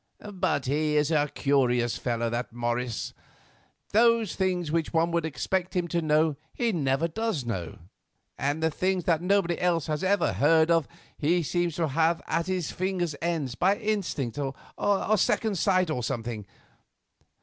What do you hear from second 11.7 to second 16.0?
to have at his fingers' ends by instinct, or second sight,